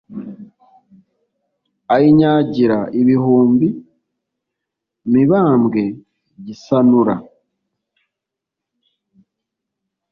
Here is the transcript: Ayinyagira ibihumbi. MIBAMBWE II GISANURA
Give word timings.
Ayinyagira 1.93 2.77
ibihumbi. 3.01 3.67
MIBAMBWE 5.13 5.83
II 5.93 5.97
GISANURA 6.45 7.15